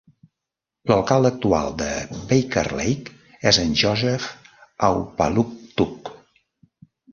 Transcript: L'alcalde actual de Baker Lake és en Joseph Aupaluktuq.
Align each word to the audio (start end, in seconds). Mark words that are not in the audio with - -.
L'alcalde 0.91 1.29
actual 1.29 1.69
de 1.81 1.89
Baker 2.31 2.65
Lake 2.81 3.37
és 3.53 3.61
en 3.67 3.77
Joseph 3.83 4.27
Aupaluktuq. 4.91 6.15